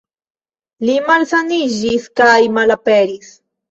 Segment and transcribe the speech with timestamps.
[0.89, 3.35] Li malsaniĝis kaj malaperis.